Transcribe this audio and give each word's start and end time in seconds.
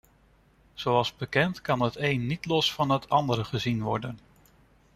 Zoals 0.73 1.15
bekend 1.15 1.61
kan 1.61 1.81
het 1.81 1.95
één 1.95 2.25
niet 2.27 2.45
los 2.45 2.73
van 2.73 2.89
het 2.89 3.09
andere 3.09 3.43
gezien 3.43 3.81
worden. 3.81 4.19